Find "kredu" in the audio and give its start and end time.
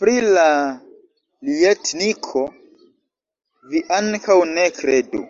4.78-5.24